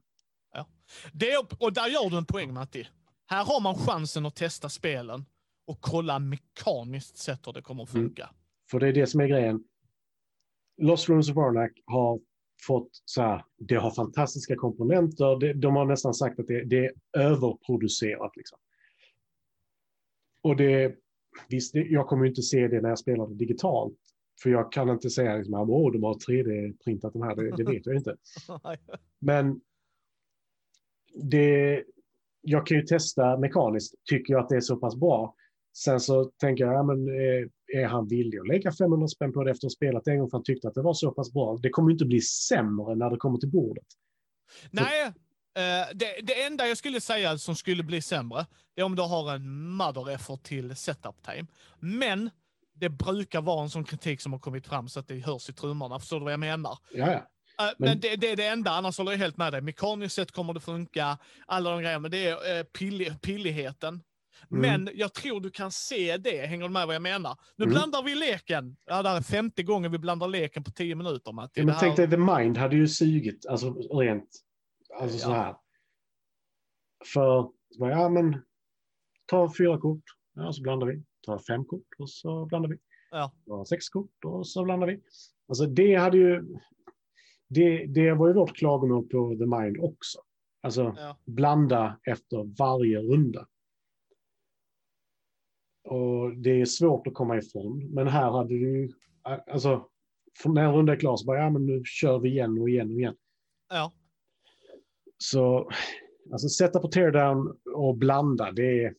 [1.13, 1.37] det.
[1.59, 2.87] Och där gör du en poäng Matti.
[3.27, 5.25] Här har man chansen att testa spelen
[5.67, 8.05] och kolla mekaniskt sätt hur det kommer att Mm.
[8.07, 8.29] funka.
[8.71, 9.63] För det är det som är grejen.
[10.81, 12.19] Lost Ruins of Arnak har
[12.61, 15.39] fått så här, det har fantastiska komponenter.
[15.39, 18.37] Det, de har nästan sagt att det, det är överproducerat.
[18.37, 18.57] Liksom.
[20.41, 20.95] Och det,
[21.49, 23.97] visst, jag kommer ju inte se det när jag spelar det digitalt.
[24.43, 27.85] För jag kan inte säga liksom, att de har 3D-printat de här, det, det vet
[27.85, 28.15] jag inte.
[29.19, 29.61] Men
[31.15, 31.83] det,
[32.41, 33.95] jag kan ju testa mekaniskt.
[34.09, 35.35] Tycker jag att det är så pass bra.
[35.77, 37.47] Sen så tänker jag, ja, men, eh,
[37.81, 40.29] är han villig att lägga 500 spänn på det efter att ha spelat en gång
[40.29, 41.57] för han tyckte att det var så pass bra?
[41.61, 43.85] Det kommer ju inte bli sämre när det kommer till bordet.
[44.71, 48.95] Nej, eh, det, det enda jag skulle säga som skulle bli sämre, det är om
[48.95, 51.47] du har en mother effort till setup time.
[51.79, 52.29] Men
[52.73, 55.53] det brukar vara en sån kritik som har kommit fram så att det hörs i
[55.53, 55.99] trummorna.
[55.99, 56.77] Förstår du vad jag menar?
[56.93, 57.13] Ja, ja.
[57.65, 59.61] Eh, men Men- det, det är det enda, annars håller jag helt med dig.
[59.61, 64.01] Mekaniskt sett kommer det funka, alla de grejerna, men det är uh, pill, pilligheten.
[64.51, 64.61] Mm.
[64.61, 67.37] Men jag tror du kan se det, hänger du med vad jag menar?
[67.55, 67.73] Nu Mm.
[67.73, 68.77] blandar vi leken.
[68.85, 71.59] Ja, det här är femte gången vi blandar leken på tio minuter, Matti.
[71.59, 74.29] Ja, men Det tänk här- dig, The Mind hade ju sugit, alltså rent,
[74.99, 75.33] alltså så Ja.
[75.35, 75.55] här.
[77.13, 77.41] För,
[77.77, 78.41] så ja men,
[79.25, 80.03] ta fyra kort,
[80.35, 81.03] ja så blandar vi.
[81.25, 82.77] Ta fem kort och så blandar vi.
[83.11, 83.31] Ja.
[83.47, 85.01] Ta sex kort och så blandar vi.
[85.47, 86.43] Alltså det hade ju,
[87.47, 90.19] det, det var ju vårt klagomål på The Mind också.
[90.61, 91.17] Alltså Ja.
[91.25, 93.47] blanda efter varje runda.
[95.85, 98.89] Och det är svårt att komma ifrån, men här hade du ju,
[99.23, 99.87] alltså
[100.45, 102.99] när runda är klar så bara, ja men nu kör vi igen och igen och
[102.99, 103.15] igen.
[103.69, 103.91] Ja.
[105.17, 105.71] Så
[106.31, 108.95] alltså sätta på teardown och blanda, det är...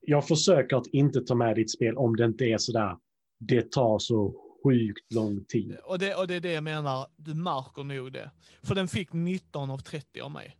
[0.00, 2.96] Jag försöker att inte ta med ditt spel om det inte är sådär,
[3.38, 5.76] det tar så sjukt lång tid.
[5.84, 8.30] Och det, och det är det jag menar, du märker nog det.
[8.62, 10.56] För den fick 19 av 30 av mig.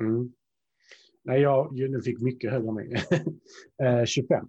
[0.00, 0.32] Mm.
[1.24, 2.92] Nej, jag, den fick mycket högre än mig.
[3.82, 4.46] eh, 25.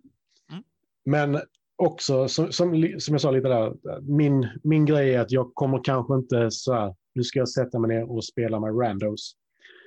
[0.51, 0.63] Mm.
[1.05, 1.41] Men
[1.75, 5.83] också, som, som, som jag sa lite där, min, min grej är att jag kommer
[5.83, 9.35] kanske inte så här, nu ska jag sätta mig ner och spela med randos.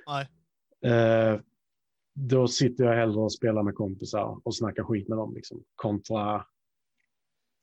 [0.07, 0.27] Nej.
[0.93, 1.39] Eh,
[2.13, 5.33] då sitter jag hellre och spelar med kompisar och snackar skit med dem.
[5.35, 6.45] Liksom, kontra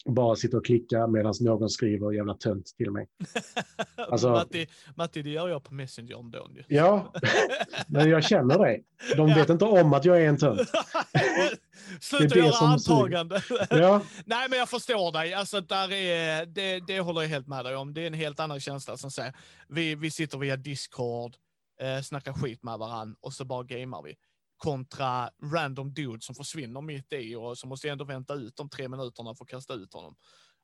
[0.05, 3.09] bara sitta och klicka medan någon skriver jävla tönt till mig.
[4.11, 6.63] Alltså, Matti, Matti, det gör jag på Messenger om dagen ju.
[6.69, 7.13] Ja,
[7.87, 8.85] men jag känner dig.
[9.17, 10.61] De vet inte om att jag är en tönt.
[12.01, 13.41] Sluta göra antaganden.
[13.71, 14.03] Ja.
[14.25, 15.35] Nej, men jag förstår dig.
[15.35, 17.95] Alltså, där är, det, det håller jag helt med dig om.
[17.95, 19.35] Det är en helt annan känsla som säger,
[19.69, 21.37] vi, vi sitter via Discord,
[21.81, 24.15] eh, snackar skit med varandra och så bara gamear vi
[24.63, 28.69] kontra random dude som försvinner mitt i och så måste jag ändå vänta ut de
[28.69, 30.15] tre minuterna för att kasta ut honom.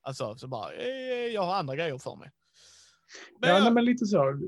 [0.03, 2.31] Alltså, så bara, eh, jag har andra grejer för mig.
[3.41, 3.65] Men, ja, jag...
[3.65, 4.41] nej, men lite så.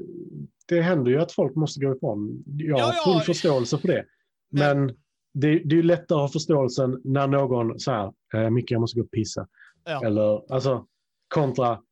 [0.67, 2.45] Det händer ju att folk måste gå ifrån.
[2.47, 3.21] Jag har ja, full ja.
[3.21, 4.05] förståelse för det.
[4.51, 4.97] Men, men
[5.35, 8.99] det, det, är lättare att ha förståelsen när någon så här, eh, Micke jag måste
[8.99, 9.49] gå och pissa.
[9.85, 10.07] Ja.
[10.07, 10.87] Eller alltså
[11.29, 11.83] kontra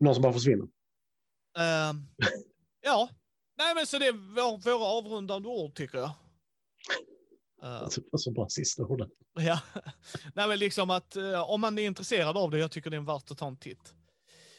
[0.00, 0.64] någon som bara försvinner.
[1.58, 2.00] Uh,
[2.80, 3.08] ja,
[3.58, 6.10] nej men så det är vår, våra avrundande ord tycker jag.
[7.64, 9.10] Uh, så bra sista orden.
[9.34, 9.60] Ja,
[10.34, 13.00] nej men liksom att uh, om man är intresserad av det, jag tycker det är
[13.00, 13.94] värt att ta en titt.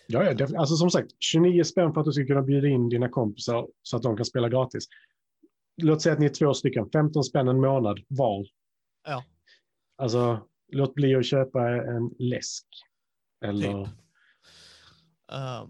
[0.07, 3.09] Ja, ja alltså som sagt, 29 spänn för att du ska kunna bjuda in dina
[3.09, 4.87] kompisar så att de kan spela gratis.
[5.81, 8.45] Låt säga att ni är två stycken, 15 spänn en månad var.
[9.07, 9.23] Ja.
[9.97, 12.65] Alltså, låt bli att köpa en läsk.
[13.45, 13.85] Eller...
[13.85, 13.93] Typ.
[15.31, 15.67] Uh,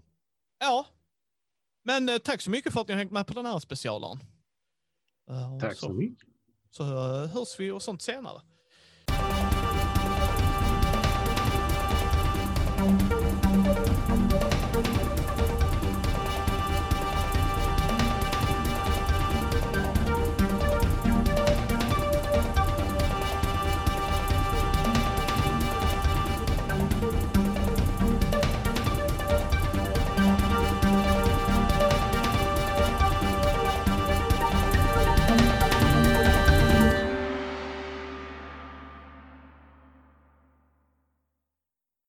[0.58, 0.86] ja.
[1.84, 4.18] Men tack så mycket för att ni har hängt med på den här specialen.
[5.30, 6.33] Uh, tack så, så mycket.
[6.76, 6.84] Så
[7.26, 8.40] hörs vi och sånt senare.